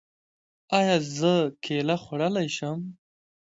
ایا 0.77 0.95
زه 1.17 1.33
کیله 1.63 1.95
خوړلی 2.03 2.47
شم؟ 2.57 2.79